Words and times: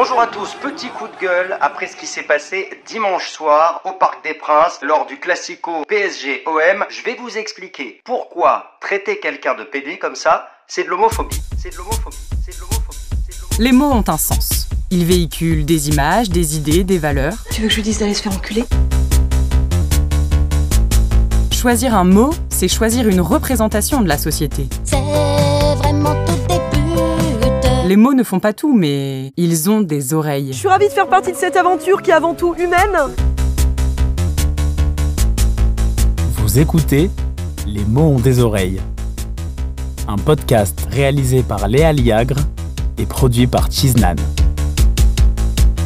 Bonjour 0.00 0.20
à 0.20 0.28
tous, 0.28 0.54
petit 0.62 0.90
coup 0.90 1.08
de 1.08 1.20
gueule 1.20 1.58
après 1.60 1.88
ce 1.88 1.96
qui 1.96 2.06
s'est 2.06 2.22
passé 2.22 2.70
dimanche 2.86 3.30
soir 3.30 3.80
au 3.84 3.90
Parc 3.90 4.22
des 4.22 4.32
Princes 4.32 4.78
lors 4.80 5.06
du 5.06 5.18
Classico 5.18 5.84
PSG-OM. 5.88 6.84
Je 6.88 7.02
vais 7.02 7.16
vous 7.16 7.36
expliquer 7.36 8.00
pourquoi 8.04 8.78
traiter 8.80 9.18
quelqu'un 9.18 9.56
de 9.56 9.64
PD 9.64 9.98
comme 9.98 10.14
ça, 10.14 10.50
c'est 10.68 10.84
de 10.84 10.88
l'homophobie. 10.88 11.42
C'est 11.60 11.72
de 11.72 11.78
l'homophobie. 11.78 12.16
C'est 12.44 12.54
de 12.54 12.60
l'homophobie. 12.60 12.96
c'est 13.26 13.34
de 13.34 13.40
l'homophobie. 13.40 13.60
Les 13.60 13.72
mots 13.72 13.90
ont 13.90 14.04
un 14.06 14.18
sens. 14.18 14.68
Ils 14.92 15.04
véhiculent 15.04 15.64
des 15.66 15.88
images, 15.88 16.30
des 16.30 16.56
idées, 16.56 16.84
des 16.84 16.98
valeurs. 16.98 17.38
Tu 17.50 17.62
veux 17.62 17.66
que 17.66 17.72
je 17.72 17.78
lui 17.78 17.82
dise 17.82 17.98
d'aller 17.98 18.14
se 18.14 18.22
faire 18.22 18.36
enculer? 18.36 18.66
Choisir 21.50 21.96
un 21.96 22.04
mot, 22.04 22.30
c'est 22.50 22.68
choisir 22.68 23.08
une 23.08 23.20
représentation 23.20 24.00
de 24.00 24.06
la 24.06 24.16
société. 24.16 24.68
C'est 24.84 25.02
Les 27.88 27.96
mots 27.96 28.12
ne 28.12 28.22
font 28.22 28.38
pas 28.38 28.52
tout, 28.52 28.74
mais 28.74 29.32
ils 29.38 29.70
ont 29.70 29.80
des 29.80 30.12
oreilles. 30.12 30.52
Je 30.52 30.58
suis 30.58 30.68
ravie 30.68 30.88
de 30.88 30.92
faire 30.92 31.08
partie 31.08 31.32
de 31.32 31.38
cette 31.38 31.56
aventure 31.56 32.02
qui 32.02 32.10
est 32.10 32.12
avant 32.12 32.34
tout 32.34 32.54
humaine. 32.58 32.98
Vous 36.34 36.58
écoutez 36.58 37.10
Les 37.66 37.86
mots 37.86 38.10
ont 38.10 38.18
des 38.18 38.40
oreilles. 38.40 38.82
Un 40.06 40.16
podcast 40.16 40.86
réalisé 40.90 41.42
par 41.42 41.66
Léa 41.66 41.94
Liagre 41.94 42.36
et 42.98 43.06
produit 43.06 43.46
par 43.46 43.70
Chiznan. 43.70 44.16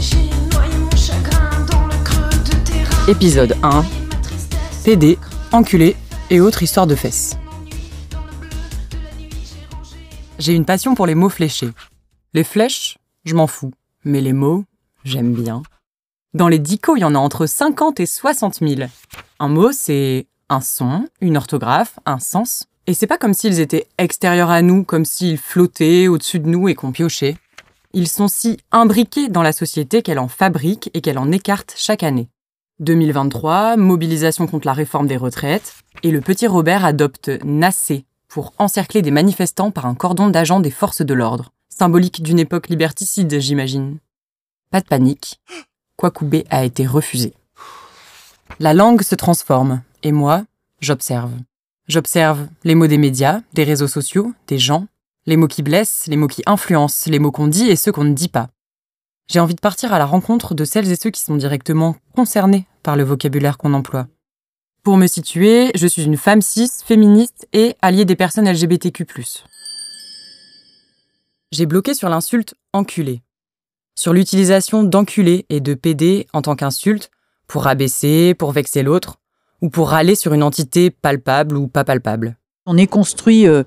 J'ai 0.00 0.16
noyé 0.52 0.74
mon 0.80 0.96
chagrin 0.96 1.50
dans 1.70 1.86
le 1.86 2.02
creux 2.02 2.30
de 2.30 2.64
tes 2.64 2.82
reins. 2.82 3.06
Épisode 3.06 3.56
1 3.62 3.70
Et 3.70 4.06
ma 4.10 4.16
tristesse 4.20 4.82
PD, 4.84 5.18
enculé 5.52 5.94
et 6.30 6.40
autres 6.40 6.64
histoires 6.64 6.88
de 6.88 6.96
fesses. 6.96 7.36
J'ai 10.40 10.54
une 10.54 10.64
passion 10.64 10.96
pour 10.96 11.06
les 11.06 11.14
mots 11.14 11.28
fléchés. 11.28 11.70
Les 12.34 12.44
flèches, 12.44 12.96
je 13.26 13.34
m'en 13.34 13.46
fous. 13.46 13.72
Mais 14.04 14.22
les 14.22 14.32
mots, 14.32 14.64
j'aime 15.04 15.34
bien. 15.34 15.62
Dans 16.32 16.48
les 16.48 16.58
dicos, 16.58 16.96
il 16.96 17.00
y 17.00 17.04
en 17.04 17.14
a 17.14 17.18
entre 17.18 17.44
50 17.44 18.00
et 18.00 18.06
60 18.06 18.60
000. 18.66 18.88
Un 19.38 19.48
mot, 19.48 19.70
c'est 19.70 20.26
un 20.48 20.62
son, 20.62 21.04
une 21.20 21.36
orthographe, 21.36 21.98
un 22.06 22.18
sens. 22.18 22.68
Et 22.86 22.94
c'est 22.94 23.06
pas 23.06 23.18
comme 23.18 23.34
s'ils 23.34 23.60
étaient 23.60 23.86
extérieurs 23.98 24.48
à 24.48 24.62
nous, 24.62 24.82
comme 24.82 25.04
s'ils 25.04 25.36
flottaient 25.36 26.08
au-dessus 26.08 26.40
de 26.40 26.48
nous 26.48 26.68
et 26.68 26.74
qu'on 26.74 26.90
piochait. 26.90 27.36
Ils 27.92 28.08
sont 28.08 28.28
si 28.28 28.56
imbriqués 28.70 29.28
dans 29.28 29.42
la 29.42 29.52
société 29.52 30.00
qu'elle 30.00 30.18
en 30.18 30.28
fabrique 30.28 30.88
et 30.94 31.02
qu'elle 31.02 31.18
en 31.18 31.32
écarte 31.32 31.74
chaque 31.76 32.02
année. 32.02 32.30
2023, 32.80 33.76
mobilisation 33.76 34.46
contre 34.46 34.66
la 34.66 34.72
réforme 34.72 35.06
des 35.06 35.18
retraites, 35.18 35.74
et 36.02 36.10
le 36.10 36.22
petit 36.22 36.46
Robert 36.46 36.86
adopte 36.86 37.30
Nassé 37.44 38.06
pour 38.26 38.54
encercler 38.56 39.02
des 39.02 39.10
manifestants 39.10 39.70
par 39.70 39.84
un 39.84 39.94
cordon 39.94 40.30
d'agents 40.30 40.60
des 40.60 40.70
forces 40.70 41.02
de 41.02 41.12
l'ordre, 41.12 41.52
symbolique 41.76 42.22
d'une 42.22 42.38
époque 42.38 42.68
liberticide, 42.68 43.40
j'imagine. 43.40 43.98
Pas 44.70 44.80
de 44.80 44.86
panique, 44.86 45.40
Kwakubé 45.96 46.44
a 46.50 46.64
été 46.64 46.86
refusé. 46.86 47.34
La 48.58 48.74
langue 48.74 49.02
se 49.02 49.14
transforme, 49.14 49.82
et 50.02 50.12
moi, 50.12 50.44
j'observe. 50.80 51.32
J'observe 51.88 52.46
les 52.64 52.74
mots 52.74 52.86
des 52.86 52.98
médias, 52.98 53.40
des 53.54 53.64
réseaux 53.64 53.88
sociaux, 53.88 54.32
des 54.46 54.58
gens, 54.58 54.86
les 55.26 55.36
mots 55.36 55.48
qui 55.48 55.62
blessent, 55.62 56.06
les 56.06 56.16
mots 56.16 56.28
qui 56.28 56.42
influencent, 56.46 57.10
les 57.10 57.18
mots 57.18 57.32
qu'on 57.32 57.48
dit 57.48 57.68
et 57.70 57.76
ceux 57.76 57.92
qu'on 57.92 58.04
ne 58.04 58.14
dit 58.14 58.28
pas. 58.28 58.48
J'ai 59.28 59.40
envie 59.40 59.54
de 59.54 59.60
partir 59.60 59.92
à 59.92 59.98
la 59.98 60.06
rencontre 60.06 60.54
de 60.54 60.64
celles 60.64 60.90
et 60.90 60.96
ceux 60.96 61.10
qui 61.10 61.22
sont 61.22 61.36
directement 61.36 61.96
concernés 62.14 62.66
par 62.82 62.96
le 62.96 63.04
vocabulaire 63.04 63.56
qu'on 63.56 63.74
emploie. 63.74 64.08
Pour 64.82 64.96
me 64.96 65.06
situer, 65.06 65.70
je 65.74 65.86
suis 65.86 66.02
une 66.02 66.16
femme 66.16 66.42
cis, 66.42 66.70
féministe 66.84 67.46
et 67.52 67.76
alliée 67.82 68.04
des 68.04 68.16
personnes 68.16 68.50
LGBTQ+. 68.50 69.06
J'ai 71.52 71.66
bloqué 71.66 71.92
sur 71.92 72.08
l'insulte 72.08 72.54
enculé. 72.72 73.22
Sur 73.94 74.14
l'utilisation 74.14 74.84
d'enculé 74.84 75.44
et 75.50 75.60
de 75.60 75.74
PD 75.74 76.26
en 76.32 76.40
tant 76.40 76.56
qu'insulte 76.56 77.10
pour 77.46 77.64
rabaisser, 77.64 78.32
pour 78.32 78.52
vexer 78.52 78.82
l'autre, 78.82 79.18
ou 79.60 79.68
pour 79.68 79.90
râler 79.90 80.14
sur 80.14 80.32
une 80.32 80.42
entité 80.42 80.90
palpable 80.90 81.58
ou 81.58 81.68
pas 81.68 81.84
palpable. 81.84 82.38
On 82.64 82.78
est 82.78 82.86
construit 82.86 83.46
euh, 83.46 83.64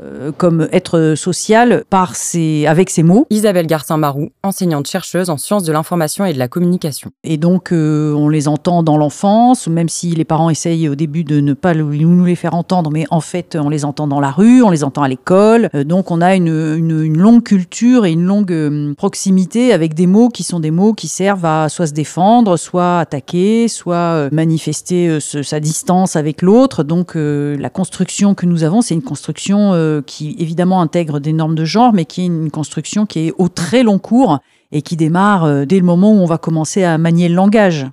euh, 0.00 0.32
comme 0.36 0.68
être 0.72 1.14
social 1.16 1.84
par 1.90 2.16
ses, 2.16 2.66
avec 2.66 2.90
ses 2.90 3.02
mots. 3.02 3.26
Isabelle 3.30 3.66
Garcin-Marou, 3.66 4.30
enseignante 4.42 4.86
chercheuse 4.86 5.30
en 5.30 5.36
sciences 5.36 5.64
de 5.64 5.72
l'information 5.72 6.24
et 6.24 6.32
de 6.32 6.38
la 6.38 6.48
communication. 6.48 7.10
Et 7.22 7.36
donc, 7.36 7.72
euh, 7.72 8.12
on 8.14 8.28
les 8.28 8.48
entend 8.48 8.82
dans 8.82 8.96
l'enfance, 8.96 9.68
même 9.68 9.88
si 9.88 10.10
les 10.10 10.24
parents 10.24 10.50
essayent 10.50 10.88
au 10.88 10.94
début 10.94 11.24
de 11.24 11.40
ne 11.40 11.52
pas 11.52 11.74
nous 11.74 12.24
les 12.24 12.34
faire 12.36 12.54
entendre, 12.54 12.90
mais 12.90 13.04
en 13.10 13.20
fait, 13.20 13.56
on 13.60 13.68
les 13.68 13.84
entend 13.84 14.06
dans 14.06 14.20
la 14.20 14.30
rue, 14.30 14.62
on 14.62 14.70
les 14.70 14.84
entend 14.84 15.02
à 15.02 15.08
l'école. 15.08 15.68
Euh, 15.74 15.84
donc, 15.84 16.10
on 16.10 16.20
a 16.20 16.34
une, 16.34 16.48
une- 16.48 17.02
une 17.02 17.18
longue 17.18 17.42
culture 17.42 18.06
et 18.06 18.12
une 18.12 18.24
longue 18.24 18.94
proximité 18.96 19.72
avec 19.72 19.94
des 19.94 20.06
mots 20.06 20.28
qui 20.28 20.42
sont 20.42 20.60
des 20.60 20.70
mots 20.70 20.92
qui 20.92 21.08
servent 21.08 21.44
à 21.44 21.68
soit 21.68 21.86
se 21.86 21.92
défendre, 21.92 22.56
soit 22.56 23.00
attaquer, 23.00 23.68
soit 23.68 24.28
manifester 24.32 25.18
ce- 25.20 25.42
sa 25.42 25.60
distance 25.60 26.16
avec 26.16 26.42
l'autre. 26.42 26.82
Donc, 26.84 27.12
la 27.14 27.70
construction 27.70 28.34
que 28.34 28.46
nous 28.46 28.62
avons, 28.64 28.80
c'est 28.82 28.94
une 28.94 29.02
construction 29.02 29.72
euh, 29.84 30.02
qui 30.02 30.34
évidemment 30.38 30.80
intègre 30.80 31.20
des 31.20 31.32
normes 31.32 31.54
de 31.54 31.64
genre, 31.64 31.92
mais 31.92 32.04
qui 32.04 32.22
est 32.22 32.26
une 32.26 32.50
construction 32.50 33.06
qui 33.06 33.28
est 33.28 33.34
au 33.38 33.48
très 33.48 33.82
long 33.82 33.98
cours 33.98 34.40
et 34.74 34.82
qui 34.82 34.96
démarre 34.96 35.44
euh, 35.44 35.64
dès 35.64 35.78
le 35.78 35.84
moment 35.84 36.12
où 36.12 36.16
on 36.16 36.26
va 36.26 36.36
commencer 36.36 36.84
à 36.84 36.98
manier 36.98 37.28
le 37.28 37.34
langage. 37.34 37.86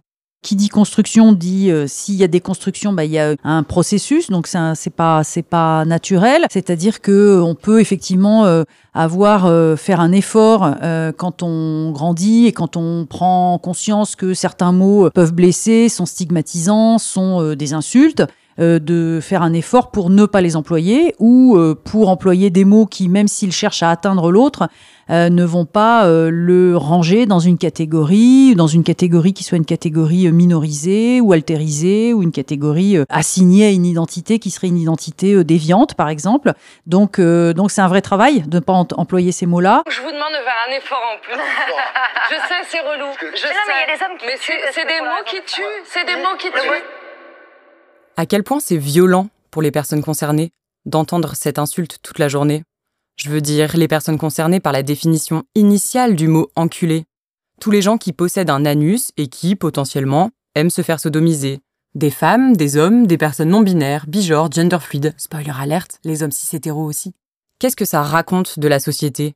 Qui 0.43 0.55
dit 0.55 0.69
construction 0.69 1.33
dit 1.33 1.69
euh, 1.69 1.85
s'il 1.87 2.15
y 2.15 2.23
a 2.23 2.27
des 2.27 2.39
constructions, 2.39 2.93
bah, 2.93 3.05
il 3.05 3.11
y 3.11 3.19
a 3.19 3.35
un 3.43 3.61
processus, 3.61 4.31
donc 4.31 4.47
c'est 4.47 4.89
pas 4.89 5.23
c'est 5.23 5.43
pas 5.43 5.85
naturel. 5.85 6.47
C'est-à-dire 6.49 6.99
que 6.99 7.39
on 7.39 7.53
peut 7.53 7.79
effectivement 7.79 8.63
avoir 8.95 9.45
euh, 9.45 9.75
faire 9.75 9.99
un 9.99 10.11
effort 10.11 10.75
quand 11.17 11.43
on 11.43 11.91
grandit 11.91 12.47
et 12.47 12.53
quand 12.53 12.75
on 12.75 13.05
prend 13.05 13.59
conscience 13.59 14.15
que 14.15 14.33
certains 14.33 14.71
mots 14.71 15.11
peuvent 15.11 15.33
blesser, 15.33 15.89
sont 15.89 16.07
stigmatisants, 16.07 16.97
sont 16.97 17.53
des 17.53 17.73
insultes 17.73 18.23
euh, 18.59 18.79
de 18.79 19.19
faire 19.21 19.41
un 19.41 19.53
effort 19.53 19.91
pour 19.91 20.09
ne 20.09 20.25
pas 20.25 20.41
les 20.41 20.55
employer 20.55 21.15
ou 21.19 21.55
euh, 21.57 21.75
pour 21.75 22.09
employer 22.09 22.49
des 22.49 22.65
mots 22.65 22.85
qui, 22.85 23.07
même 23.09 23.27
s'ils 23.27 23.51
cherchent 23.53 23.83
à 23.83 23.89
atteindre 23.91 24.31
l'autre, 24.31 24.67
euh, 25.09 25.29
ne 25.29 25.43
vont 25.43 25.65
pas 25.65 26.05
euh, 26.05 26.29
le 26.31 26.77
ranger 26.77 27.25
dans 27.25 27.39
une 27.39 27.57
catégorie, 27.57 28.55
dans 28.55 28.67
une 28.67 28.83
catégorie 28.83 29.33
qui 29.33 29.43
soit 29.43 29.57
une 29.57 29.65
catégorie 29.65 30.27
euh, 30.27 30.31
minorisée 30.31 31.19
ou 31.21 31.33
altérisée 31.33 32.13
ou 32.13 32.23
une 32.23 32.31
catégorie 32.31 32.97
euh, 32.97 33.03
assignée 33.09 33.65
à 33.65 33.69
une 33.71 33.85
identité 33.85 34.39
qui 34.39 34.51
serait 34.51 34.67
une 34.67 34.77
identité 34.77 35.33
euh, 35.33 35.43
déviante, 35.43 35.95
par 35.95 36.07
exemple. 36.09 36.53
Donc, 36.87 37.19
euh, 37.19 37.53
donc 37.53 37.71
c'est 37.71 37.81
un 37.81 37.87
vrai 37.89 38.01
travail 38.01 38.41
de 38.47 38.55
ne 38.57 38.59
pas 38.61 38.73
em- 38.73 38.85
employer 38.95 39.31
ces 39.31 39.45
mots-là. 39.45 39.83
Je 39.89 39.99
vous 40.01 40.11
demande 40.11 40.31
de 40.31 40.43
faire 40.43 40.59
un 40.69 40.77
effort 40.77 41.01
en 41.13 41.19
plus. 41.21 41.33
je 42.29 42.35
sais, 42.35 42.61
c'est 42.69 42.79
relou. 42.79 43.07
Je 43.19 43.25
Mais 43.31 43.37
sais. 43.37 43.47
non, 43.47 43.61
mais 43.67 43.73
il 43.75 43.89
y 43.89 43.93
a 43.93 43.97
des 43.97 44.03
hommes 44.03 44.17
qui 44.17 44.25
Mais 44.27 44.37
tuent, 44.37 44.63
c'est- 44.71 44.85
des 44.85 45.01
mots 45.01 45.23
qui 45.25 45.37
tuent. 45.45 45.61
C'est 45.85 46.05
des 46.05 46.15
mots 46.21 46.37
qui 46.37 46.47
tuent. 46.51 47.00
À 48.17 48.25
quel 48.25 48.43
point 48.43 48.59
c'est 48.59 48.77
violent 48.77 49.29
pour 49.51 49.61
les 49.61 49.71
personnes 49.71 50.03
concernées 50.03 50.51
d'entendre 50.85 51.33
cette 51.35 51.59
insulte 51.59 51.99
toute 52.03 52.19
la 52.19 52.27
journée? 52.27 52.63
Je 53.15 53.29
veux 53.29 53.41
dire 53.41 53.77
les 53.77 53.87
personnes 53.87 54.17
concernées 54.17 54.59
par 54.59 54.73
la 54.73 54.83
définition 54.83 55.43
initiale 55.55 56.15
du 56.15 56.27
mot 56.27 56.49
enculé. 56.55 57.05
Tous 57.59 57.71
les 57.71 57.81
gens 57.81 57.97
qui 57.97 58.11
possèdent 58.11 58.49
un 58.49 58.65
anus 58.65 59.11
et 59.15 59.27
qui, 59.27 59.55
potentiellement, 59.55 60.31
aiment 60.55 60.69
se 60.69 60.81
faire 60.81 60.99
sodomiser. 60.99 61.61
Des 61.95 62.09
femmes, 62.09 62.55
des 62.55 62.77
hommes, 62.77 63.07
des 63.07 63.17
personnes 63.17 63.49
non 63.49 63.61
binaires, 63.61 64.07
bigenres, 64.07 64.51
gender 64.51 64.79
fluides. 64.79 65.13
Spoiler 65.17 65.53
alerte, 65.57 65.99
les 66.03 66.23
hommes 66.23 66.31
cis 66.31 66.55
hétéros 66.55 66.85
aussi. 66.85 67.13
Qu'est-ce 67.59 67.75
que 67.75 67.85
ça 67.85 68.01
raconte 68.01 68.59
de 68.59 68.67
la 68.67 68.79
société? 68.79 69.35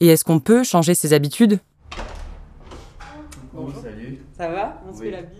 Et 0.00 0.08
est-ce 0.08 0.24
qu'on 0.24 0.40
peut 0.40 0.64
changer 0.64 0.94
ses 0.94 1.12
habitudes? 1.12 1.58
Ça 4.36 4.48
va? 4.48 4.82
On 4.88 4.94
se 4.94 5.02
fait 5.02 5.10
la 5.10 5.22
bise, 5.22 5.39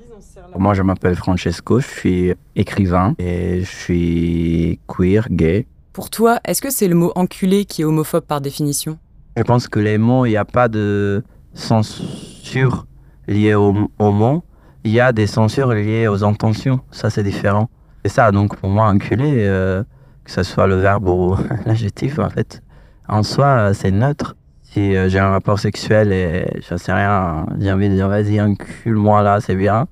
Moi, 0.56 0.74
je 0.74 0.82
m'appelle 0.82 1.16
Francesco, 1.16 1.80
je 1.80 1.86
suis 1.86 2.34
écrivain 2.56 3.14
et 3.18 3.60
je 3.60 3.70
suis 3.70 4.80
queer, 4.86 5.26
gay. 5.30 5.66
Pour 5.92 6.10
toi, 6.10 6.40
est-ce 6.44 6.62
que 6.62 6.70
c'est 6.70 6.88
le 6.88 6.94
mot 6.94 7.12
enculé 7.14 7.64
qui 7.64 7.82
est 7.82 7.84
homophobe 7.84 8.24
par 8.24 8.40
définition? 8.40 8.98
Je 9.36 9.42
pense 9.42 9.68
que 9.68 9.80
les 9.80 9.98
mots, 9.98 10.26
il 10.26 10.30
n'y 10.30 10.36
a 10.36 10.44
pas 10.44 10.68
de 10.68 11.22
censure 11.54 12.86
liée 13.26 13.54
au, 13.54 13.88
au 13.98 14.12
mot. 14.12 14.44
Il 14.84 14.92
y 14.92 15.00
a 15.00 15.12
des 15.12 15.26
censures 15.26 15.72
liées 15.72 16.08
aux 16.08 16.24
intentions. 16.24 16.80
Ça, 16.90 17.10
c'est 17.10 17.22
différent. 17.22 17.68
C'est 18.04 18.10
ça, 18.10 18.32
donc 18.32 18.56
pour 18.56 18.70
moi, 18.70 18.86
enculé, 18.86 19.34
euh, 19.38 19.82
que 20.24 20.30
ce 20.30 20.42
soit 20.42 20.66
le 20.66 20.76
verbe 20.76 21.08
ou 21.08 21.36
l'adjectif, 21.66 22.18
en 22.18 22.30
fait, 22.30 22.62
en 23.08 23.22
soi, 23.22 23.74
c'est 23.74 23.90
neutre. 23.90 24.36
Si 24.62 24.94
euh, 24.94 25.08
j'ai 25.08 25.18
un 25.18 25.30
rapport 25.30 25.58
sexuel 25.58 26.12
et 26.12 26.46
je 26.68 26.76
sais 26.76 26.92
rien, 26.92 27.44
j'ai 27.58 27.72
envie 27.72 27.88
de 27.88 27.94
dire 27.94 28.08
vas-y, 28.08 28.40
encule-moi 28.40 29.22
là, 29.22 29.40
c'est 29.40 29.56
bien. 29.56 29.86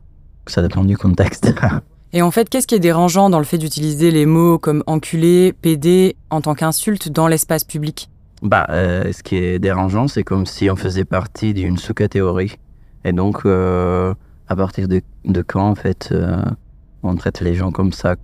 Ça 0.49 0.63
dépend 0.63 0.85
du 0.85 0.97
contexte. 0.97 1.55
Et 2.13 2.23
en 2.23 2.31
fait, 2.31 2.49
qu'est-ce 2.49 2.67
qui 2.67 2.75
est 2.75 2.81
dérangeant 2.81 3.29
dans 3.29 3.39
le 3.39 3.45
fait 3.45 3.59
d'utiliser 3.59 4.11
les 4.11 4.25
mots 4.25 4.59
comme 4.59 4.83
enculé, 4.87 5.53
PD 5.53 6.17
en 6.31 6.41
tant 6.41 6.55
qu'insulte 6.55 7.11
dans 7.11 7.29
l'espace 7.29 7.65
public? 7.65 8.09
Bah, 8.41 8.67
euh, 8.71 9.13
ce 9.13 9.23
qui 9.23 9.37
est 9.37 9.59
dérangeant, 9.59 10.09
c'est 10.09 10.23
comme 10.23 10.47
si 10.47 10.71
on 10.71 10.77
faisait 10.77 11.05
partie 11.05 11.53
d'une 11.53 11.77
sous-catégorie. 11.77 12.57
Et 13.05 13.13
donc, 13.13 13.45
euh, 13.45 14.15
à 14.49 14.57
partir 14.57 14.89
de, 14.89 15.03
de 15.27 15.43
quand, 15.43 15.69
en 15.69 15.75
fait, 15.75 16.09
euh, 16.13 16.43
on 17.03 17.15
traite 17.17 17.41
les 17.41 17.55
gens 17.55 17.73
comme 17.73 17.93
ça? 17.93 18.17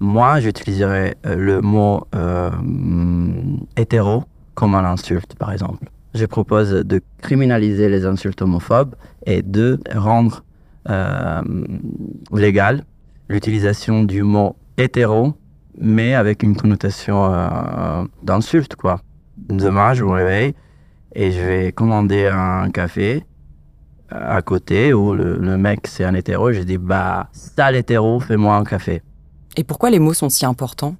Moi, 0.00 0.40
j'utiliserais 0.40 1.16
le 1.24 1.60
mot 1.60 2.06
hétéro 3.76 4.24
comme 4.54 4.74
un 4.74 4.84
insulte, 4.84 5.34
par 5.36 5.52
exemple. 5.52 5.84
je 6.14 6.24
propose 6.24 6.70
de 6.70 7.02
criminaliser 7.20 7.88
les 7.88 8.06
insultes 8.06 8.40
homophobes 8.40 8.94
et 9.26 9.42
de 9.42 9.78
rendre 9.94 10.42
euh, 10.88 11.42
légal 12.32 12.84
l'utilisation 13.28 14.02
du 14.02 14.22
mot 14.22 14.56
hétéro, 14.76 15.34
mais 15.78 16.14
avec 16.14 16.42
une 16.42 16.56
connotation 16.56 17.32
euh, 17.32 18.04
d'insulte, 18.22 18.74
quoi. 18.76 19.00
Demain, 19.36 19.94
je 19.94 20.04
me 20.04 20.10
réveille 20.10 20.54
et 21.14 21.32
je 21.32 21.40
vais 21.40 21.72
commander 21.72 22.26
un 22.26 22.70
café 22.70 23.24
euh, 24.12 24.38
à 24.38 24.42
côté 24.42 24.92
où 24.92 25.14
le, 25.14 25.36
le 25.36 25.56
mec 25.56 25.86
c'est 25.86 26.04
un 26.04 26.14
hétéro. 26.14 26.52
Je 26.52 26.62
dis 26.62 26.78
bah 26.78 27.28
sale 27.32 27.76
hétéro, 27.76 28.20
fais-moi 28.20 28.56
un 28.56 28.64
café. 28.64 29.02
Et 29.56 29.64
pourquoi 29.64 29.90
les 29.90 29.98
mots 29.98 30.14
sont 30.14 30.28
si 30.28 30.44
importants? 30.46 30.96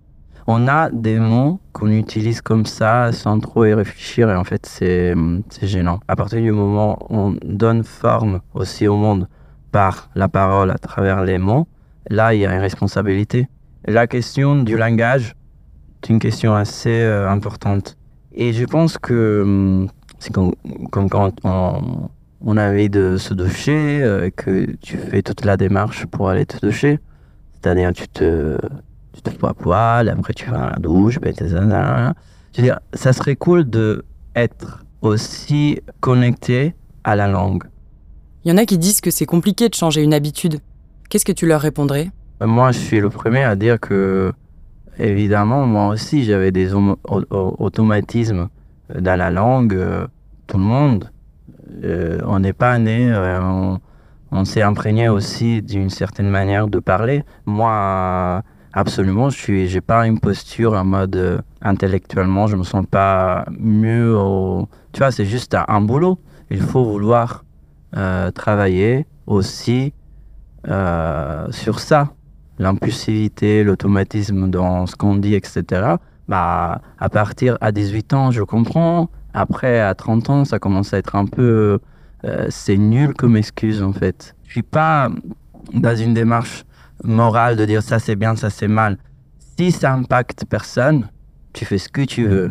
On 0.47 0.67
a 0.67 0.91
des 0.91 1.19
mots 1.19 1.61
qu'on 1.73 1.91
utilise 1.91 2.41
comme 2.41 2.67
ça 2.67 3.13
sans 3.13 3.39
trop 3.39 3.65
y 3.65 3.75
réfléchir 3.75 4.31
et 4.31 4.35
en 4.35 4.45
fait 4.45 4.67
c'est 4.67 5.15
gênant. 5.63 6.01
À 6.09 6.17
partir 6.17 6.41
du 6.41 6.51
moment 6.51 6.99
où 7.09 7.17
on 7.17 7.37
donne 7.45 7.85
forme 7.85 8.41
aussi 8.55 8.89
au 8.89 8.97
monde 8.97 9.29
par 9.73 10.11
la 10.15 10.29
parole 10.29 10.71
à 10.71 10.79
travers 10.79 11.23
les 11.25 11.39
mots, 11.39 11.67
là 12.09 12.35
il 12.35 12.41
y 12.41 12.47
a 12.47 12.55
une 12.55 12.61
responsabilité. 12.61 13.49
La 13.87 14.07
question 14.07 14.63
du 14.63 14.77
langage 14.77 15.35
est 16.03 16.09
une 16.11 16.19
question 16.19 16.55
assez 16.55 17.01
euh, 17.01 17.29
importante. 17.29 17.97
Et 18.33 18.53
je 18.53 18.65
pense 18.65 18.99
que 18.99 19.43
hum, 19.43 19.89
c'est 20.21 20.33
comme, 20.33 20.55
quand 20.91 21.31
on, 21.45 22.57
a 22.57 22.71
envie 22.71 22.91
de 22.91 23.17
se 23.17 23.33
doucher, 23.35 24.03
euh, 24.03 24.31
que 24.31 24.77
tu 24.83 24.99
fais 24.99 25.23
toute 25.23 25.45
la 25.45 25.57
démarche 25.57 26.07
pour 26.07 26.29
aller 26.29 26.47
te 26.47 26.65
doucher. 26.65 27.01
C'est-à-dire, 27.55 27.93
tu 27.93 28.07
te, 28.07 28.59
tu 29.13 29.23
te 29.23 29.47
à 29.47 29.55
poil, 29.55 30.09
après 30.09 30.35
tu 30.35 30.49
vas 30.51 30.65
à 30.65 30.71
la 30.71 30.77
douche, 30.77 31.19
ben, 31.21 31.35
Je 31.39 31.47
veux 32.61 32.63
dire, 32.63 32.81
ça 32.93 33.13
serait 33.13 33.37
cool 33.37 33.69
de 33.69 34.05
être 34.37 34.85
aussi 35.01 35.81
connecté 36.01 36.75
à 37.05 37.17
la 37.17 37.27
langue. 37.27 37.65
Il 38.43 38.51
y 38.51 38.53
en 38.55 38.57
a 38.57 38.65
qui 38.65 38.79
disent 38.79 39.03
que 39.03 39.11
c'est 39.11 39.27
compliqué 39.27 39.69
de 39.69 39.75
changer 39.75 40.03
une 40.03 40.15
habitude. 40.15 40.61
Qu'est-ce 41.11 41.27
que 41.27 41.33
tu 41.33 41.47
leur 41.47 41.61
répondrais? 41.61 42.11
Moi, 42.41 42.73
je 42.73 42.79
suis 42.79 42.99
le 42.99 43.11
premier 43.11 43.43
à 43.43 43.55
dire 43.55 43.79
que, 43.79 44.33
évidemment, 44.99 45.67
moi 45.67 45.89
aussi, 45.89 46.25
j'avais 46.25 46.51
des 46.51 46.73
automatismes 47.31 48.49
dans 48.99 49.19
la 49.19 49.31
langue. 49.31 49.75
euh, 49.75 50.07
Tout 50.47 50.57
le 50.57 50.65
monde, 50.65 51.11
euh, 51.85 52.19
on 52.27 52.39
n'est 52.39 52.55
pas 52.55 52.79
né, 52.79 53.13
euh, 53.13 53.77
on, 54.33 54.45
s'est 54.47 54.63
imprégné 54.63 55.11
aussi 55.11 55.61
d'une 55.61 55.91
certaine 55.91 56.31
manière 56.31 56.67
de 56.67 56.79
parler. 56.79 57.25
Moi, 57.45 58.43
absolument, 58.73 59.29
je 59.29 59.37
suis, 59.37 59.69
j'ai 59.69 59.83
pas 59.83 60.07
une 60.07 60.19
posture 60.19 60.73
en 60.73 60.85
mode 60.85 61.43
intellectuellement, 61.61 62.47
je 62.47 62.57
me 62.57 62.65
sens 62.65 62.87
pas 62.91 63.45
mieux. 63.59 64.17
Tu 64.93 65.01
vois, 65.01 65.11
c'est 65.11 65.27
juste 65.27 65.55
un 65.69 65.81
boulot. 65.83 66.19
Il 66.51 66.63
faut 66.63 66.85
vouloir 66.85 67.45
euh, 67.97 68.31
travailler 68.31 69.07
aussi 69.27 69.93
euh, 70.69 71.51
sur 71.51 71.81
ça, 71.81 72.11
l'impulsivité, 72.59 73.65
l'automatisme 73.65 74.51
dans 74.51 74.87
ce 74.87 74.97
qu'on 74.97 75.17
dit, 75.17 75.35
etc. 75.35 75.95
Bah, 76.29 76.83
à 76.99 77.09
partir 77.09 77.57
à 77.61 77.73
18 77.73 78.13
ans, 78.15 78.31
je 78.31 78.43
comprends. 78.43 79.09
Après, 79.35 79.81
à 79.81 79.95
30 79.95 80.31
ans, 80.31 80.45
ça 80.45 80.59
commence 80.59 80.93
à 80.95 80.99
être 80.99 81.17
un 81.17 81.27
peu. 81.27 81.79
euh, 82.25 82.47
c'est 82.51 82.77
nul 82.77 83.15
comme 83.15 83.37
excuse, 83.37 83.83
en 83.83 83.93
fait. 83.93 84.35
Je 84.45 84.53
suis 84.53 84.63
pas 84.63 85.11
dans 85.73 85.97
une 85.97 86.15
démarche 86.15 86.65
morale 87.05 87.57
de 87.57 87.65
dire 87.65 87.83
ça 87.83 87.99
c'est 87.99 88.17
bien, 88.17 88.37
ça 88.37 88.51
c'est 88.51 88.69
mal. 88.69 88.99
Si 89.57 89.73
ça 89.73 89.95
impacte 89.95 90.45
personne, 90.45 91.09
tu 91.53 91.65
fais 91.65 91.79
ce 91.79 91.89
que 91.89 92.03
tu 92.03 92.27
veux. 92.27 92.51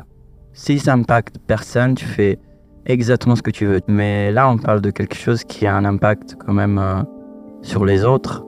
Si 0.54 0.80
ça 0.80 0.94
impacte 0.94 1.38
personne, 1.46 1.96
tu 1.96 2.06
fais 2.06 2.40
exactement 2.86 3.36
ce 3.36 3.42
que 3.42 3.52
tu 3.52 3.66
veux. 3.66 3.82
Mais 3.88 4.32
là, 4.32 4.50
on 4.50 4.58
parle 4.58 4.82
de 4.82 4.92
quelque 4.92 5.16
chose 5.16 5.44
qui 5.44 5.66
a 5.68 5.76
un 5.76 5.86
impact 5.86 6.36
quand 6.36 6.54
même 6.54 6.78
euh, 6.78 7.02
sur 7.62 7.86
les 7.86 8.04
autres. 8.04 8.44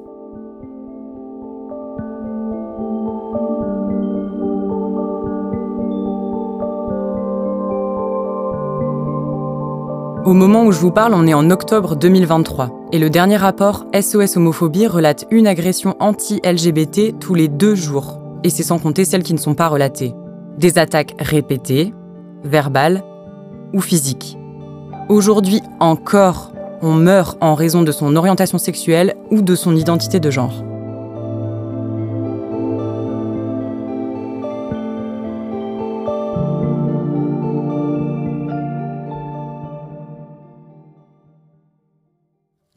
Au 10.23 10.33
moment 10.33 10.63
où 10.63 10.71
je 10.71 10.79
vous 10.79 10.91
parle, 10.91 11.13
on 11.13 11.27
est 11.27 11.33
en 11.33 11.49
octobre 11.49 11.95
2023. 11.95 12.87
Et 12.93 12.99
le 12.99 13.09
dernier 13.09 13.37
rapport 13.37 13.85
SOS 13.99 14.37
Homophobie 14.37 14.87
relate 14.87 15.25
une 15.31 15.47
agression 15.47 15.95
anti-LGBT 15.99 17.19
tous 17.19 17.33
les 17.33 17.47
deux 17.47 17.75
jours. 17.75 18.21
Et 18.43 18.49
c'est 18.49 18.63
sans 18.63 18.79
compter 18.79 19.03
celles 19.03 19.23
qui 19.23 19.33
ne 19.33 19.39
sont 19.39 19.55
pas 19.55 19.67
relatées. 19.67 20.13
Des 20.57 20.77
attaques 20.77 21.15
répétées, 21.19 21.93
verbales 22.43 23.03
ou 23.73 23.81
physiques. 23.81 24.37
Aujourd'hui 25.09 25.61
encore, 25.79 26.51
on 26.81 26.93
meurt 26.93 27.37
en 27.41 27.55
raison 27.55 27.83
de 27.83 27.91
son 27.91 28.15
orientation 28.15 28.57
sexuelle 28.57 29.15
ou 29.29 29.41
de 29.41 29.55
son 29.55 29.75
identité 29.75 30.19
de 30.19 30.31
genre. 30.31 30.63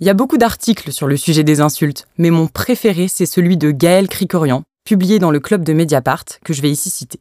Il 0.05 0.06
y 0.06 0.11
a 0.11 0.14
beaucoup 0.14 0.37
d'articles 0.37 0.93
sur 0.93 1.06
le 1.06 1.17
sujet 1.17 1.44
des 1.44 1.62
insultes, 1.62 2.08
mais 2.19 2.29
mon 2.29 2.47
préféré, 2.47 3.08
c'est 3.08 3.25
celui 3.25 3.56
de 3.56 3.70
Gaël 3.70 4.06
Cricorian, 4.06 4.62
publié 4.85 5.19
dans 5.19 5.31
le 5.31 5.40
club 5.40 5.64
de 5.64 5.73
Mediapart, 5.73 6.26
que 6.44 6.52
je 6.52 6.61
vais 6.61 6.70
ici 6.70 6.90
citer. 6.90 7.20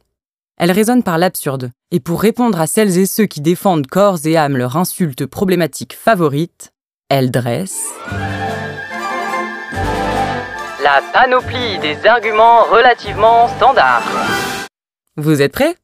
Elle 0.56 0.70
résonne 0.70 1.02
par 1.02 1.18
l'absurde, 1.18 1.72
et 1.90 1.98
pour 1.98 2.22
répondre 2.22 2.60
à 2.60 2.68
celles 2.68 2.96
et 2.98 3.06
ceux 3.06 3.26
qui 3.26 3.40
défendent 3.40 3.88
corps 3.88 4.18
et 4.24 4.36
âme 4.36 4.56
leur 4.56 4.76
insulte 4.76 5.26
problématique 5.26 5.94
favorite, 5.94 6.72
elle 7.08 7.32
dresse. 7.32 7.88
La 10.82 11.02
panoplie 11.12 11.78
des 11.80 12.06
arguments 12.06 12.62
relativement 12.64 13.48
standards. 13.56 14.04
Vous 15.16 15.42
êtes 15.42 15.52
prêts? 15.52 15.74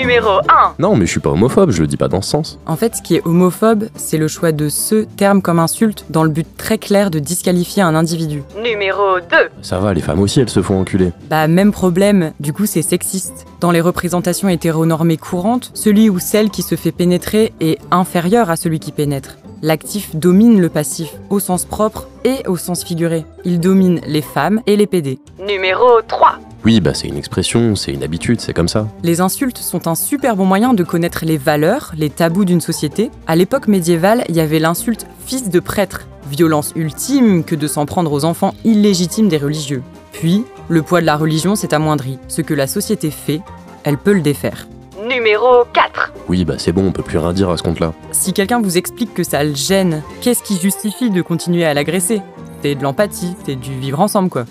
Numéro 0.00 0.38
1. 0.48 0.76
Non, 0.78 0.96
mais 0.96 1.04
je 1.04 1.10
suis 1.10 1.20
pas 1.20 1.28
homophobe, 1.28 1.72
je 1.72 1.82
le 1.82 1.86
dis 1.86 1.98
pas 1.98 2.08
dans 2.08 2.22
ce 2.22 2.30
sens. 2.30 2.58
En 2.64 2.74
fait, 2.76 2.96
ce 2.96 3.02
qui 3.02 3.16
est 3.16 3.26
homophobe, 3.26 3.84
c'est 3.96 4.16
le 4.16 4.28
choix 4.28 4.50
de 4.50 4.70
ce 4.70 5.04
terme 5.04 5.42
comme 5.42 5.58
insulte 5.58 6.06
dans 6.08 6.22
le 6.22 6.30
but 6.30 6.46
très 6.56 6.78
clair 6.78 7.10
de 7.10 7.18
disqualifier 7.18 7.82
un 7.82 7.94
individu. 7.94 8.42
Numéro 8.62 9.20
2. 9.20 9.36
Ça 9.60 9.78
va, 9.78 9.92
les 9.92 10.00
femmes 10.00 10.20
aussi, 10.20 10.40
elles 10.40 10.48
se 10.48 10.62
font 10.62 10.80
enculer. 10.80 11.12
Bah, 11.28 11.48
même 11.48 11.70
problème, 11.70 12.32
du 12.40 12.54
coup, 12.54 12.64
c'est 12.64 12.80
sexiste. 12.80 13.44
Dans 13.60 13.72
les 13.72 13.82
représentations 13.82 14.48
hétéronormées 14.48 15.18
courantes, 15.18 15.70
celui 15.74 16.08
ou 16.08 16.18
celle 16.18 16.48
qui 16.48 16.62
se 16.62 16.76
fait 16.76 16.92
pénétrer 16.92 17.52
est 17.60 17.78
inférieur 17.90 18.48
à 18.48 18.56
celui 18.56 18.80
qui 18.80 18.92
pénètre. 18.92 19.36
L'actif 19.60 20.16
domine 20.16 20.62
le 20.62 20.70
passif, 20.70 21.10
au 21.28 21.40
sens 21.40 21.66
propre 21.66 22.08
et 22.24 22.38
au 22.46 22.56
sens 22.56 22.84
figuré. 22.84 23.26
Il 23.44 23.60
domine 23.60 24.00
les 24.06 24.22
femmes 24.22 24.62
et 24.66 24.76
les 24.76 24.86
PD. 24.86 25.18
Numéro 25.46 26.00
3. 26.08 26.38
Oui, 26.64 26.80
bah 26.80 26.92
c'est 26.92 27.08
une 27.08 27.16
expression, 27.16 27.74
c'est 27.74 27.92
une 27.92 28.02
habitude, 28.02 28.40
c'est 28.40 28.52
comme 28.52 28.68
ça. 28.68 28.86
Les 29.02 29.22
insultes 29.22 29.58
sont 29.58 29.88
un 29.88 29.94
super 29.94 30.36
bon 30.36 30.44
moyen 30.44 30.74
de 30.74 30.84
connaître 30.84 31.24
les 31.24 31.38
valeurs, 31.38 31.92
les 31.96 32.10
tabous 32.10 32.44
d'une 32.44 32.60
société. 32.60 33.10
À 33.26 33.34
l'époque 33.34 33.66
médiévale, 33.66 34.24
il 34.28 34.36
y 34.36 34.40
avait 34.40 34.58
l'insulte 34.58 35.06
fils 35.24 35.48
de 35.48 35.60
prêtre, 35.60 36.06
violence 36.30 36.72
ultime 36.76 37.44
que 37.44 37.54
de 37.54 37.66
s'en 37.66 37.86
prendre 37.86 38.12
aux 38.12 38.26
enfants 38.26 38.54
illégitimes 38.64 39.28
des 39.28 39.38
religieux. 39.38 39.82
Puis, 40.12 40.44
le 40.68 40.82
poids 40.82 41.00
de 41.00 41.06
la 41.06 41.16
religion 41.16 41.56
s'est 41.56 41.72
amoindri. 41.72 42.18
Ce 42.28 42.42
que 42.42 42.52
la 42.52 42.66
société 42.66 43.10
fait, 43.10 43.40
elle 43.84 43.96
peut 43.96 44.12
le 44.12 44.20
défaire. 44.20 44.68
Numéro 45.08 45.64
4. 45.72 46.12
Oui, 46.28 46.44
bah 46.44 46.54
c'est 46.58 46.72
bon, 46.72 46.86
on 46.86 46.92
peut 46.92 47.02
plus 47.02 47.16
rien 47.16 47.32
dire 47.32 47.48
à 47.48 47.56
ce 47.56 47.62
compte-là. 47.62 47.94
Si 48.12 48.34
quelqu'un 48.34 48.60
vous 48.60 48.76
explique 48.76 49.14
que 49.14 49.24
ça 49.24 49.42
le 49.42 49.54
gêne, 49.54 50.02
qu'est-ce 50.20 50.42
qui 50.42 50.58
justifie 50.60 51.10
de 51.10 51.22
continuer 51.22 51.64
à 51.64 51.72
l'agresser? 51.72 52.20
C'est 52.62 52.74
de 52.74 52.82
l'empathie, 52.82 53.34
c'est 53.46 53.56
du 53.56 53.72
vivre 53.80 54.00
ensemble 54.00 54.28
quoi. 54.28 54.44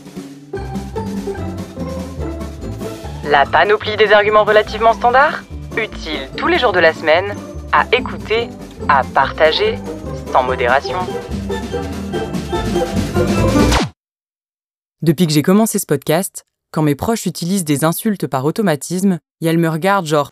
La 3.29 3.45
panoplie 3.45 3.95
des 3.95 4.11
arguments 4.11 4.43
relativement 4.43 4.93
standards 4.93 5.43
Utile 5.77 6.27
tous 6.35 6.47
les 6.47 6.57
jours 6.57 6.73
de 6.73 6.79
la 6.79 6.93
semaine, 6.93 7.35
à 7.71 7.85
écouter, 7.95 8.49
à 8.87 9.03
partager, 9.03 9.77
sans 10.31 10.41
modération. 10.41 10.97
Depuis 15.03 15.27
que 15.27 15.33
j'ai 15.33 15.43
commencé 15.43 15.77
ce 15.77 15.85
podcast, 15.85 16.43
quand 16.71 16.81
mes 16.81 16.95
proches 16.95 17.27
utilisent 17.27 17.65
des 17.65 17.83
insultes 17.83 18.25
par 18.25 18.45
automatisme, 18.45 19.19
et 19.41 19.45
elles 19.45 19.59
me 19.59 19.69
regardent 19.69 20.07
genre 20.07 20.31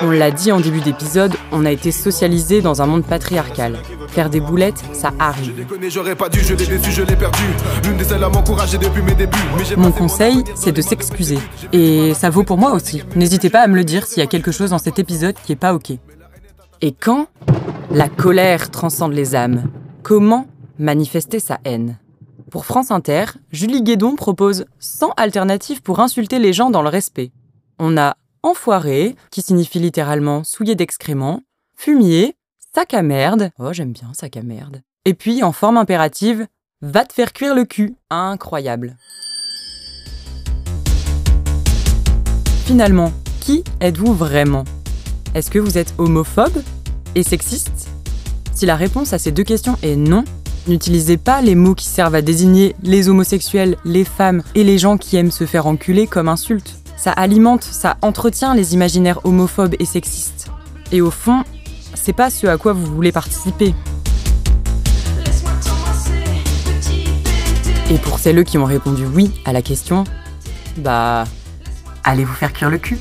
On 0.00 0.10
l'a 0.10 0.30
dit 0.30 0.52
en 0.52 0.60
début 0.60 0.80
d'épisode, 0.80 1.34
on 1.50 1.64
a 1.64 1.72
été 1.72 1.90
socialisés 1.90 2.62
dans 2.62 2.82
un 2.82 2.86
monde 2.86 3.04
patriarcal. 3.04 3.78
Faire 4.08 4.30
des 4.30 4.40
boulettes, 4.40 4.82
ça 4.92 5.12
arrive. 5.18 5.66
Mon 9.76 9.92
conseil, 9.92 10.44
c'est 10.54 10.72
de 10.72 10.82
s'excuser. 10.82 11.38
Et 11.72 12.14
ça 12.14 12.30
vaut 12.30 12.44
pour 12.44 12.58
moi 12.58 12.72
aussi. 12.72 13.02
N'hésitez 13.16 13.50
pas 13.50 13.60
à 13.60 13.66
me 13.66 13.76
le 13.76 13.84
dire 13.84 14.06
s'il 14.06 14.18
y 14.18 14.22
a 14.22 14.26
quelque 14.26 14.52
chose 14.52 14.70
dans 14.70 14.78
cet 14.78 14.98
épisode 14.98 15.34
qui 15.44 15.52
est 15.52 15.56
pas 15.56 15.74
ok. 15.74 15.92
Et 16.80 16.92
quand 16.92 17.26
La 17.90 18.08
colère 18.08 18.70
transcende 18.70 19.14
les 19.14 19.34
âmes. 19.34 19.70
Comment 20.02 20.46
manifester 20.78 21.40
sa 21.40 21.58
haine? 21.64 21.98
Pour 22.50 22.66
France 22.66 22.90
Inter, 22.90 23.24
Julie 23.50 23.82
Guédon 23.82 24.14
propose 24.14 24.66
100 24.78 25.12
alternatives 25.16 25.82
pour 25.82 26.00
insulter 26.00 26.38
les 26.38 26.52
gens 26.52 26.70
dans 26.70 26.82
le 26.82 26.88
respect. 26.90 27.30
On 27.78 27.96
a 27.96 28.16
enfoiré, 28.48 29.14
qui 29.30 29.42
signifie 29.42 29.78
littéralement 29.78 30.42
souillé 30.42 30.74
d'excréments, 30.74 31.42
fumier, 31.76 32.34
sac 32.74 32.94
à 32.94 33.02
merde, 33.02 33.50
oh 33.58 33.72
j'aime 33.72 33.92
bien 33.92 34.12
sac 34.14 34.38
à 34.38 34.42
merde, 34.42 34.80
et 35.04 35.12
puis 35.12 35.42
en 35.42 35.52
forme 35.52 35.76
impérative, 35.76 36.46
va 36.80 37.04
te 37.04 37.12
faire 37.12 37.32
cuire 37.34 37.54
le 37.54 37.64
cul, 37.64 37.96
incroyable. 38.08 38.96
Finalement, 42.64 43.12
qui 43.40 43.64
êtes-vous 43.80 44.14
vraiment? 44.14 44.64
Est-ce 45.34 45.50
que 45.50 45.58
vous 45.58 45.76
êtes 45.76 45.94
homophobe 45.98 46.62
et 47.14 47.22
sexiste? 47.22 47.88
Si 48.54 48.64
la 48.64 48.76
réponse 48.76 49.12
à 49.12 49.18
ces 49.18 49.30
deux 49.30 49.44
questions 49.44 49.76
est 49.82 49.96
non, 49.96 50.24
n'utilisez 50.66 51.18
pas 51.18 51.42
les 51.42 51.54
mots 51.54 51.74
qui 51.74 51.86
servent 51.86 52.14
à 52.14 52.22
désigner 52.22 52.74
les 52.82 53.10
homosexuels, 53.10 53.76
les 53.84 54.04
femmes 54.04 54.42
et 54.54 54.64
les 54.64 54.78
gens 54.78 54.96
qui 54.96 55.16
aiment 55.16 55.30
se 55.30 55.44
faire 55.44 55.66
enculer 55.66 56.06
comme 56.06 56.28
insulte. 56.28 56.76
Ça 56.98 57.12
alimente, 57.12 57.62
ça 57.62 57.96
entretient 58.02 58.56
les 58.56 58.74
imaginaires 58.74 59.20
homophobes 59.24 59.76
et 59.78 59.84
sexistes. 59.84 60.50
Et 60.90 61.00
au 61.00 61.12
fond, 61.12 61.44
c'est 61.94 62.12
pas 62.12 62.28
ce 62.28 62.48
à 62.48 62.56
quoi 62.56 62.72
vous 62.72 62.86
voulez 62.86 63.12
participer. 63.12 63.72
Et 67.88 67.98
pour 67.98 68.18
celles 68.18 68.42
qui 68.44 68.58
ont 68.58 68.64
répondu 68.64 69.06
oui 69.06 69.30
à 69.44 69.52
la 69.52 69.62
question, 69.62 70.02
bah, 70.76 71.24
allez 72.02 72.24
vous 72.24 72.34
faire 72.34 72.52
cuire 72.52 72.68
le 72.68 72.78
cul. 72.78 72.98